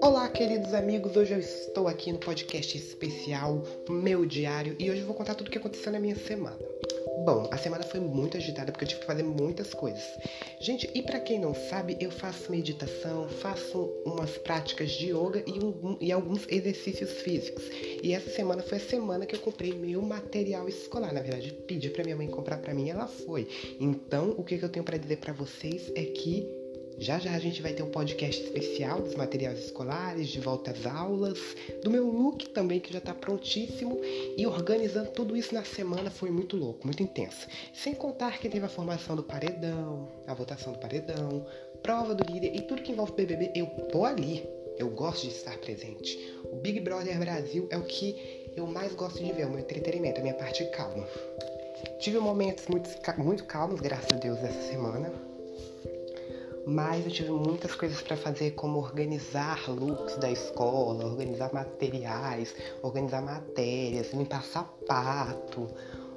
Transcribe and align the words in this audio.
Olá, 0.00 0.28
queridos 0.28 0.74
amigos. 0.74 1.16
Hoje 1.16 1.34
eu 1.34 1.38
estou 1.38 1.86
aqui 1.86 2.12
no 2.12 2.18
podcast 2.18 2.76
especial 2.76 3.62
Meu 3.88 4.26
Diário 4.26 4.74
e 4.78 4.90
hoje 4.90 5.00
eu 5.00 5.06
vou 5.06 5.14
contar 5.14 5.34
tudo 5.34 5.48
o 5.48 5.50
que 5.50 5.58
aconteceu 5.58 5.92
na 5.92 6.00
minha 6.00 6.16
semana. 6.16 6.58
Bom, 7.24 7.48
a 7.50 7.56
semana 7.56 7.84
foi 7.84 8.00
muito 8.00 8.36
agitada 8.36 8.72
porque 8.72 8.84
eu 8.84 8.88
tive 8.88 9.00
que 9.00 9.06
fazer 9.06 9.22
muitas 9.22 9.72
coisas. 9.72 10.02
Gente, 10.60 10.90
e 10.94 11.02
para 11.02 11.20
quem 11.20 11.38
não 11.38 11.54
sabe, 11.54 11.96
eu 12.00 12.10
faço 12.10 12.50
meditação, 12.50 13.28
faço 13.28 13.78
umas 14.04 14.38
práticas 14.38 14.90
de 14.90 15.10
yoga 15.10 15.42
e, 15.46 15.64
um, 15.64 15.96
e 16.00 16.10
alguns 16.10 16.46
exercícios 16.48 17.10
físicos. 17.22 17.64
E 18.02 18.12
essa 18.12 18.30
semana 18.30 18.62
foi 18.62 18.78
a 18.78 18.80
semana 18.80 19.26
que 19.26 19.36
eu 19.36 19.40
comprei 19.40 19.72
meu 19.72 20.02
material 20.02 20.68
escolar. 20.68 21.12
Na 21.12 21.20
verdade, 21.20 21.52
pedi 21.66 21.90
para 21.90 22.04
minha 22.04 22.16
mãe 22.16 22.28
comprar 22.28 22.58
para 22.58 22.74
mim, 22.74 22.90
ela 22.90 23.06
foi. 23.06 23.48
Então, 23.78 24.34
o 24.36 24.42
que, 24.42 24.58
que 24.58 24.64
eu 24.64 24.68
tenho 24.68 24.84
para 24.84 24.96
dizer 24.96 25.18
para 25.18 25.32
vocês 25.32 25.92
é 25.94 26.04
que 26.04 26.61
já 27.02 27.18
já 27.18 27.32
a 27.32 27.38
gente 27.38 27.60
vai 27.60 27.72
ter 27.72 27.82
um 27.82 27.90
podcast 27.90 28.40
especial 28.40 29.00
dos 29.00 29.16
materiais 29.16 29.58
escolares, 29.58 30.28
de 30.28 30.38
volta 30.38 30.70
às 30.70 30.86
aulas, 30.86 31.38
do 31.82 31.90
meu 31.90 32.06
look 32.06 32.48
também 32.50 32.78
que 32.78 32.92
já 32.92 33.00
está 33.00 33.12
prontíssimo 33.12 34.00
e 34.36 34.46
organizando 34.46 35.10
tudo 35.10 35.36
isso 35.36 35.52
na 35.52 35.64
semana 35.64 36.12
foi 36.12 36.30
muito 36.30 36.56
louco, 36.56 36.86
muito 36.86 37.02
intenso. 37.02 37.48
Sem 37.74 37.92
contar 37.92 38.38
que 38.38 38.48
teve 38.48 38.64
a 38.64 38.68
formação 38.68 39.16
do 39.16 39.22
paredão, 39.24 40.08
a 40.28 40.32
votação 40.32 40.72
do 40.72 40.78
paredão, 40.78 41.44
prova 41.82 42.14
do 42.14 42.32
líder 42.32 42.54
e 42.54 42.60
tudo 42.60 42.82
que 42.82 42.92
envolve 42.92 43.12
BBB, 43.12 43.50
eu 43.56 43.66
tô 43.90 44.04
ali. 44.04 44.48
Eu 44.78 44.88
gosto 44.88 45.22
de 45.22 45.34
estar 45.34 45.58
presente. 45.58 46.18
O 46.50 46.56
Big 46.56 46.80
Brother 46.80 47.18
Brasil 47.18 47.66
é 47.70 47.76
o 47.76 47.82
que 47.82 48.52
eu 48.56 48.66
mais 48.66 48.94
gosto 48.94 49.22
de 49.22 49.32
ver, 49.32 49.46
o 49.46 49.50
meu 49.50 49.58
entretenimento, 49.58 50.20
a 50.20 50.22
minha 50.22 50.34
parte 50.34 50.64
calma. 50.66 51.06
Tive 51.98 52.18
momentos 52.18 52.66
muito, 52.68 52.88
muito 53.18 53.44
calmos, 53.44 53.80
graças 53.80 54.12
a 54.12 54.16
Deus, 54.16 54.38
essa 54.38 54.70
semana 54.70 55.31
mas 56.66 57.04
eu 57.04 57.10
tive 57.10 57.30
muitas 57.30 57.74
coisas 57.74 58.00
para 58.00 58.16
fazer, 58.16 58.52
como 58.52 58.78
organizar 58.78 59.68
looks 59.70 60.16
da 60.16 60.30
escola, 60.30 61.06
organizar 61.06 61.52
materiais, 61.52 62.54
organizar 62.82 63.22
matérias, 63.22 64.12
limpar 64.12 64.44
sapato, 64.44 65.68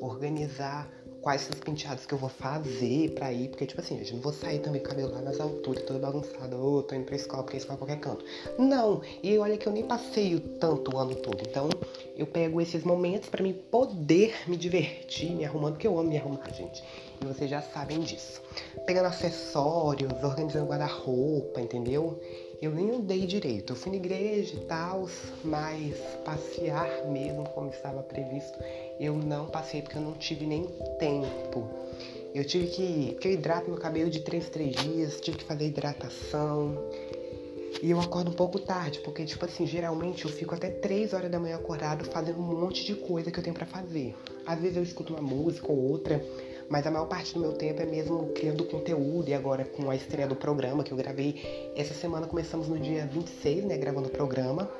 organizar 0.00 0.88
quais 1.20 1.48
os 1.48 1.60
penteados 1.60 2.06
que 2.06 2.14
eu 2.14 2.18
vou 2.18 2.28
fazer 2.28 3.10
pra 3.10 3.32
ir, 3.32 3.48
porque, 3.48 3.66
tipo 3.66 3.80
assim, 3.80 3.98
gente, 3.98 4.14
não 4.14 4.20
vou 4.20 4.32
sair 4.32 4.60
também 4.60 4.80
com 4.80 4.86
o 4.86 4.90
cabelo 4.90 5.12
lá 5.12 5.20
nas 5.20 5.40
alturas, 5.40 5.82
todo 5.84 5.98
bagunçado, 5.98 6.56
ô, 6.56 6.78
oh, 6.78 6.82
tô 6.82 6.94
indo 6.94 7.04
pra 7.04 7.16
escola, 7.16 7.42
porque 7.42 7.58
escola 7.58 7.78
qualquer 7.78 8.00
canto. 8.00 8.24
Não, 8.58 9.02
e 9.22 9.36
olha 9.38 9.56
que 9.56 9.66
eu 9.66 9.72
nem 9.72 9.84
passeio 9.84 10.40
tanto 10.40 10.94
o 10.94 10.98
ano 10.98 11.14
todo, 11.16 11.42
então 11.46 11.68
eu 12.16 12.26
pego 12.26 12.60
esses 12.60 12.84
momentos 12.84 13.28
para 13.28 13.42
mim 13.42 13.52
poder 13.70 14.34
me 14.46 14.56
divertir, 14.56 15.30
me 15.30 15.44
arrumando, 15.44 15.74
porque 15.74 15.86
eu 15.86 15.98
amo 15.98 16.08
me 16.08 16.16
arrumar, 16.16 16.50
gente. 16.52 16.82
E 17.22 17.26
vocês 17.26 17.50
já 17.50 17.60
sabem 17.60 18.00
disso. 18.00 18.40
Pegando 18.86 19.06
acessórios, 19.06 20.10
organizando 20.22 20.66
guarda-roupa, 20.66 21.60
entendeu? 21.60 22.18
Eu 22.62 22.72
nem 22.72 22.90
andei 22.90 23.26
direito. 23.26 23.72
Eu 23.72 23.76
fui 23.76 23.92
na 23.92 23.96
igreja 23.96 24.54
e 24.54 24.60
tal, 24.60 25.06
mas 25.44 25.96
passear 26.24 27.06
mesmo 27.06 27.44
como 27.50 27.68
estava 27.70 28.02
previsto, 28.02 28.58
eu 29.00 29.14
não 29.14 29.46
passei 29.46 29.80
porque 29.80 29.96
eu 29.96 30.02
não 30.02 30.12
tive 30.12 30.44
nem 30.44 30.66
tempo. 30.98 31.68
Eu 32.34 32.44
tive 32.44 32.66
que. 32.66 33.12
Porque 33.12 33.28
eu 33.28 33.32
hidrato 33.32 33.70
meu 33.70 33.80
cabelo 33.80 34.10
de 34.10 34.20
3 34.20 34.46
em 34.46 34.50
3 34.50 34.76
dias, 34.76 35.20
tive 35.20 35.38
que 35.38 35.44
fazer 35.44 35.66
hidratação. 35.66 36.76
E 37.82 37.90
eu 37.90 37.98
acordo 37.98 38.30
um 38.30 38.34
pouco 38.34 38.58
tarde, 38.58 38.98
porque, 39.00 39.24
tipo 39.24 39.42
assim, 39.42 39.66
geralmente 39.66 40.26
eu 40.26 40.30
fico 40.30 40.54
até 40.54 40.68
3 40.68 41.14
horas 41.14 41.30
da 41.30 41.40
manhã 41.40 41.56
acordado 41.56 42.04
fazendo 42.04 42.38
um 42.38 42.60
monte 42.60 42.84
de 42.84 42.94
coisa 42.94 43.30
que 43.30 43.38
eu 43.38 43.42
tenho 43.42 43.54
para 43.54 43.64
fazer. 43.64 44.14
Às 44.44 44.60
vezes 44.60 44.76
eu 44.76 44.82
escuto 44.82 45.14
uma 45.14 45.22
música 45.22 45.72
ou 45.72 45.78
outra, 45.90 46.22
mas 46.68 46.86
a 46.86 46.90
maior 46.90 47.06
parte 47.06 47.32
do 47.32 47.40
meu 47.40 47.54
tempo 47.54 47.80
é 47.80 47.86
mesmo 47.86 48.26
criando 48.34 48.64
conteúdo 48.64 49.30
e 49.30 49.34
agora 49.34 49.64
com 49.64 49.88
a 49.90 49.96
estreia 49.96 50.28
do 50.28 50.36
programa 50.36 50.84
que 50.84 50.92
eu 50.92 50.96
gravei. 50.96 51.72
Essa 51.74 51.94
semana 51.94 52.26
começamos 52.26 52.68
no 52.68 52.78
dia 52.78 53.06
26, 53.06 53.64
né, 53.64 53.78
gravando 53.78 54.08
o 54.08 54.10
programa. 54.10 54.70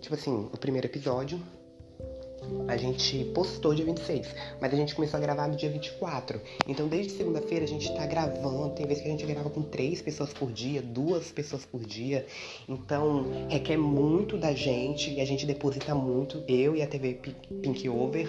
Tipo 0.00 0.14
assim, 0.14 0.50
o 0.52 0.58
primeiro 0.58 0.86
episódio. 0.86 1.40
A 2.68 2.76
gente 2.76 3.24
postou 3.34 3.74
dia 3.74 3.84
26, 3.84 4.28
mas 4.60 4.72
a 4.72 4.76
gente 4.76 4.94
começou 4.94 5.18
a 5.18 5.20
gravar 5.20 5.48
no 5.48 5.56
dia 5.56 5.70
24. 5.70 6.40
Então, 6.66 6.88
desde 6.88 7.12
segunda-feira 7.12 7.64
a 7.64 7.68
gente 7.68 7.94
tá 7.94 8.06
gravando. 8.06 8.74
Tem 8.74 8.86
vezes 8.86 9.02
que 9.02 9.08
a 9.08 9.12
gente 9.12 9.26
grava 9.26 9.50
com 9.50 9.62
três 9.62 10.00
pessoas 10.00 10.32
por 10.32 10.50
dia, 10.50 10.80
duas 10.80 11.30
pessoas 11.30 11.64
por 11.64 11.80
dia. 11.84 12.26
Então, 12.68 13.26
requer 13.48 13.76
muito 13.76 14.36
da 14.38 14.52
gente 14.52 15.12
e 15.12 15.20
a 15.20 15.24
gente 15.24 15.44
deposita 15.44 15.94
muito. 15.94 16.42
Eu 16.48 16.76
e 16.76 16.82
a 16.82 16.86
TV 16.86 17.18
Pink 17.62 17.88
Over, 17.88 18.28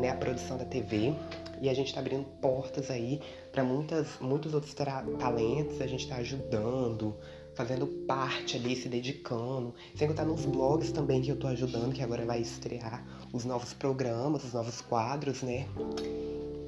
né, 0.00 0.10
a 0.10 0.16
produção 0.16 0.56
da 0.56 0.64
TV. 0.64 1.14
E 1.60 1.68
a 1.68 1.74
gente 1.74 1.88
está 1.88 2.00
abrindo 2.00 2.24
portas 2.40 2.90
aí 2.90 3.20
para 3.52 3.62
muitos 3.62 4.54
outros 4.54 4.74
talentos, 4.74 5.80
a 5.80 5.86
gente 5.86 6.04
está 6.04 6.16
ajudando, 6.16 7.14
fazendo 7.54 7.86
parte 7.86 8.56
ali, 8.56 8.74
se 8.74 8.88
dedicando. 8.88 9.74
Sem 9.94 10.08
contar 10.08 10.24
nos 10.24 10.46
blogs 10.46 10.90
também 10.90 11.20
que 11.20 11.30
eu 11.30 11.36
tô 11.36 11.46
ajudando, 11.46 11.92
que 11.92 12.02
agora 12.02 12.24
vai 12.24 12.40
estrear 12.40 13.04
os 13.32 13.44
novos 13.44 13.74
programas, 13.74 14.42
os 14.44 14.54
novos 14.54 14.80
quadros, 14.80 15.42
né? 15.42 15.66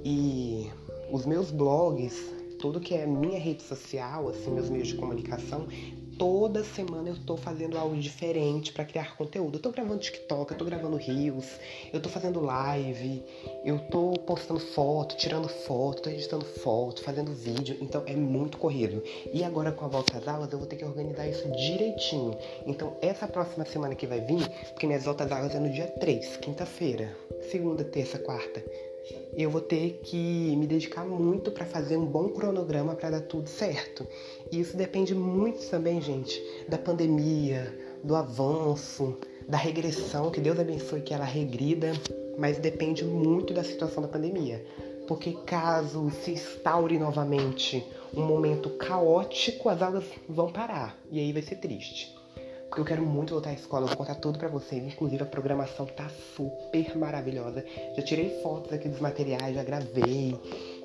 E 0.05 0.71
os 1.11 1.25
meus 1.25 1.51
blogs, 1.51 2.15
tudo 2.59 2.79
que 2.79 2.95
é 2.95 3.07
minha 3.07 3.39
rede 3.39 3.63
social, 3.63 4.29
assim, 4.29 4.51
meus 4.51 4.69
meios 4.69 4.89
de 4.89 4.95
comunicação, 4.97 5.67
toda 6.23 6.63
semana 6.63 7.09
eu 7.09 7.17
tô 7.17 7.37
fazendo 7.37 7.77
algo 7.77 7.97
diferente 7.97 8.73
para 8.73 8.85
criar 8.85 9.17
conteúdo. 9.17 9.57
Eu 9.57 9.61
tô 9.61 9.73
gravando 9.73 9.99
TikTok, 9.99 10.53
eu 10.53 10.57
tô 10.57 10.65
gravando 10.65 10.97
Reels, 10.97 11.59
eu 11.93 12.01
tô 12.01 12.09
fazendo 12.09 12.41
live, 12.41 13.25
eu 13.65 13.81
tô 13.91 14.13
postando 14.25 14.61
foto, 14.61 15.17
tirando 15.17 15.49
foto, 15.49 16.03
tô 16.03 16.11
editando 16.11 16.45
foto, 16.45 17.03
fazendo 17.03 17.35
vídeo, 17.35 17.77
então 17.81 18.05
é 18.07 18.15
muito 18.15 18.57
corrido. 18.57 19.03
E 19.33 19.43
agora 19.43 19.73
com 19.73 19.85
a 19.85 19.89
volta 19.89 20.17
às 20.17 20.29
aulas 20.29 20.53
eu 20.53 20.61
vou 20.61 20.69
ter 20.69 20.77
que 20.77 20.85
organizar 20.85 21.27
isso 21.27 21.51
direitinho. 21.51 22.39
Então 22.69 22.97
essa 23.03 23.27
próxima 23.27 23.65
semana 23.65 23.97
que 23.97 24.07
vai 24.07 24.21
vir, 24.21 24.49
porque 24.69 24.87
minhas 24.87 25.03
voltas 25.03 25.27
às 25.27 25.37
aulas 25.37 25.55
é 25.57 25.59
no 25.59 25.73
dia 25.73 25.89
3, 25.89 26.37
quinta-feira, 26.37 27.17
segunda, 27.51 27.83
terça, 27.83 28.17
quarta 28.21 28.63
eu 29.35 29.51
vou 29.51 29.61
ter 29.61 30.01
que 30.03 30.55
me 30.57 30.67
dedicar 30.67 31.05
muito 31.05 31.51
para 31.51 31.65
fazer 31.65 31.97
um 31.97 32.05
bom 32.05 32.29
cronograma 32.29 32.95
para 32.95 33.11
dar 33.11 33.21
tudo 33.23 33.49
certo. 33.49 34.07
E 34.51 34.61
isso 34.61 34.77
depende 34.77 35.15
muito 35.15 35.69
também, 35.71 36.01
gente, 36.01 36.41
da 36.69 36.77
pandemia, 36.77 37.75
do 38.05 38.15
avanço, 38.15 39.19
da 39.49 39.57
regressão, 39.57 40.31
que 40.31 40.41
Deus 40.41 40.59
abençoe 40.59 41.01
que 41.01 41.15
ela 41.15 41.25
regrida, 41.25 41.93
mas 42.39 42.59
depende 42.59 43.05
muito 43.05 43.55
da 43.55 43.65
situação 43.65 44.03
da 44.03 44.09
pandemia. 44.09 44.65
Porque 45.09 45.33
caso 45.47 46.11
se 46.11 46.33
instaure 46.33 46.99
novamente 46.99 47.85
um 48.15 48.25
momento 48.25 48.71
caótico, 48.71 49.69
as 49.69 49.83
aulas 49.83 50.05
vão 50.29 50.53
parar 50.53 50.99
e 51.11 51.19
aí 51.19 51.33
vai 51.33 51.43
ser 51.43 51.57
triste 51.57 52.22
porque 52.73 52.81
eu 52.81 52.87
quero 52.87 53.03
muito 53.03 53.35
voltar 53.35 53.51
à 53.51 53.53
escola, 53.53 53.85
eu 53.85 53.89
vou 53.89 53.99
contar 53.99 54.15
tudo 54.15 54.39
para 54.39 54.49
vocês. 54.49 54.83
Inclusive 54.83 55.23
a 55.23 55.27
programação 55.27 55.85
tá 55.85 56.11
super 56.35 56.97
maravilhosa. 56.97 57.63
Já 57.95 58.03
tirei 58.03 58.41
fotos 58.43 58.73
aqui 58.73 58.89
dos 58.89 58.99
materiais, 58.99 59.55
já 59.55 59.63
gravei. 59.63 60.35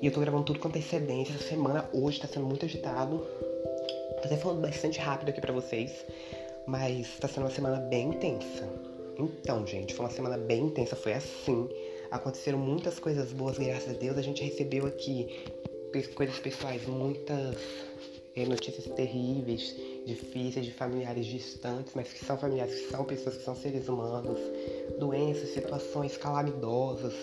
E 0.02 0.06
eu 0.06 0.12
tô 0.12 0.20
gravando 0.20 0.44
tudo 0.44 0.58
com 0.58 0.68
antecedência. 0.68 1.32
Essa 1.32 1.48
semana 1.48 1.88
hoje 1.94 2.20
tá 2.20 2.28
sendo 2.28 2.44
muito 2.44 2.66
agitado. 2.66 3.26
Tô 4.20 4.26
até 4.26 4.36
falando 4.36 4.60
bastante 4.60 4.98
rápido 4.98 5.30
aqui 5.30 5.40
para 5.40 5.50
vocês. 5.50 6.04
Mas 6.66 7.16
tá 7.18 7.26
sendo 7.26 7.44
uma 7.44 7.50
semana 7.50 7.78
bem 7.78 8.10
intensa. 8.10 8.68
Então, 9.18 9.66
gente, 9.66 9.94
foi 9.94 10.04
uma 10.04 10.12
semana 10.12 10.36
bem 10.36 10.64
intensa, 10.64 10.94
foi 10.94 11.14
assim. 11.14 11.70
Aconteceram 12.10 12.58
muitas 12.58 12.98
coisas 12.98 13.32
boas, 13.32 13.56
graças 13.56 13.88
a 13.88 13.98
Deus. 13.98 14.18
A 14.18 14.22
gente 14.22 14.44
recebeu 14.44 14.84
aqui 14.84 15.42
coisas 16.14 16.38
pessoais, 16.38 16.86
muitas 16.86 17.56
é, 18.36 18.44
notícias 18.44 18.86
terríveis, 18.94 19.74
difíceis, 20.04 20.64
de 20.64 20.72
familiares 20.72 21.26
distantes, 21.26 21.92
mas 21.94 22.12
que 22.12 22.24
são 22.24 22.38
familiares, 22.38 22.74
que 22.74 22.90
são 22.90 23.04
pessoas 23.04 23.36
que 23.36 23.44
são 23.44 23.54
seres 23.54 23.88
humanos, 23.88 24.38
doenças, 24.98 25.50
situações 25.50 26.16
calamitosas. 26.16 27.14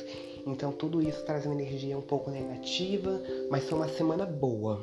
Então 0.45 0.71
tudo 0.71 1.01
isso 1.01 1.25
traz 1.25 1.45
uma 1.45 1.55
energia 1.55 1.97
um 1.97 2.01
pouco 2.01 2.29
negativa, 2.29 3.21
mas 3.49 3.67
foi 3.67 3.77
uma 3.77 3.89
semana 3.89 4.25
boa. 4.25 4.81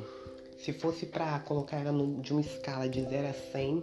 Se 0.57 0.73
fosse 0.73 1.05
para 1.05 1.39
colocar 1.39 1.77
ela 1.77 1.93
de 2.21 2.31
uma 2.31 2.41
escala 2.41 2.87
de 2.87 3.01
0 3.01 3.27
a 3.27 3.33
100, 3.33 3.81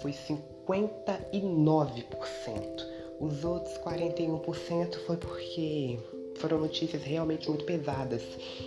foi 0.00 0.12
59%. 0.12 2.92
Os 3.20 3.44
outros 3.44 3.76
41% 3.78 4.96
foi 5.06 5.16
porque 5.16 5.98
foram 6.36 6.58
notícias 6.58 7.02
realmente 7.02 7.48
muito 7.48 7.64
pesadas. 7.64 8.22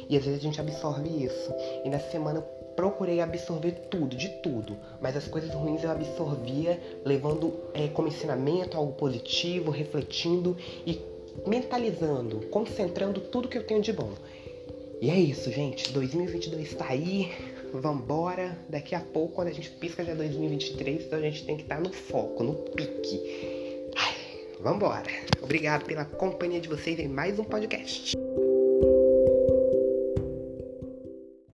E 0.10 0.18
às 0.18 0.24
vezes 0.24 0.40
a 0.40 0.44
gente 0.44 0.62
absorve 0.62 1.24
isso. 1.24 1.54
E 1.84 1.90
na 1.90 2.00
semana 2.00 2.42
procurei 2.76 3.22
absorver 3.22 3.72
tudo, 3.90 4.16
de 4.16 4.30
tudo, 4.42 4.78
mas 5.02 5.16
as 5.16 5.28
coisas 5.28 5.54
ruins 5.54 5.84
eu 5.84 5.92
absorvia, 5.92 6.80
levando 7.04 7.54
é, 7.74 7.88
como 7.88 8.08
ensinamento 8.08 8.78
algo 8.78 8.94
positivo, 8.94 9.72
refletindo 9.72 10.56
e 10.86 11.02
mentalizando, 11.46 12.42
concentrando 12.48 13.20
tudo 13.20 13.48
que 13.48 13.58
eu 13.58 13.66
tenho 13.66 13.82
de 13.82 13.94
bom. 13.94 14.12
E 15.02 15.10
é 15.10 15.20
isso, 15.20 15.52
gente. 15.52 15.92
2022 15.92 16.74
tá 16.74 16.88
aí. 16.90 17.32
Vambora. 17.74 18.58
Daqui 18.70 18.96
a 18.96 19.02
pouco, 19.02 19.36
quando 19.36 19.50
a 19.50 19.52
gente 19.52 19.70
pisca 19.70 20.04
já 20.04 20.14
2023, 20.14 21.06
então 21.06 21.20
a 21.20 21.22
gente 21.22 21.46
tem 21.46 21.58
que 21.58 21.64
estar 21.64 21.76
tá 21.76 21.82
no 21.82 21.92
foco, 21.92 22.44
no 22.44 22.54
pique. 22.54 23.22
Ai, 23.96 24.16
vambora. 24.62 25.04
Obrigado 25.42 25.86
pela 25.86 26.06
companhia 26.06 26.62
de 26.62 26.70
vocês 26.70 26.98
em 27.00 27.08
mais 27.08 27.38
um 27.38 27.44
podcast. 27.44 28.16